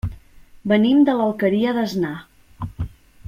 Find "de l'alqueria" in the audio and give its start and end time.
1.09-1.75